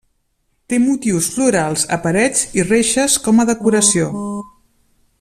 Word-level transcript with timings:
Té 0.71 0.77
motius 0.85 1.27
florals 1.35 1.83
a 1.97 1.99
parets 2.07 2.49
i 2.61 2.65
reixes 2.73 3.21
com 3.27 3.45
a 3.45 3.49
decoració. 3.51 4.13